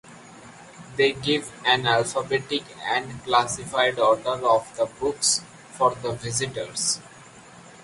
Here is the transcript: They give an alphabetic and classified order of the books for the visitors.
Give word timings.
They 0.95 1.13
give 1.13 1.51
an 1.63 1.85
alphabetic 1.85 2.63
and 2.87 3.23
classified 3.23 3.99
order 3.99 4.47
of 4.47 4.75
the 4.75 4.87
books 4.87 5.41
for 5.73 5.93
the 5.93 6.13
visitors. 6.13 6.99